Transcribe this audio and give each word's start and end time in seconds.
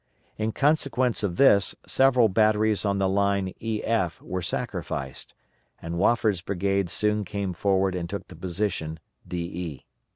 In 0.35 0.51
consequence 0.51 1.21
of 1.21 1.35
this, 1.35 1.75
several 1.85 2.27
batteries 2.27 2.85
on 2.85 2.97
the 2.97 3.07
line 3.07 3.53
EF 3.61 4.19
were 4.19 4.41
sacrificed, 4.41 5.35
and 5.79 5.93
Wofford's 5.99 6.41
brigade 6.41 6.89
soon 6.89 7.23
came 7.23 7.53
forward 7.53 7.93
and 7.93 8.09
took 8.09 8.27
the 8.27 8.35
position 8.35 8.99
DE. 9.27 9.85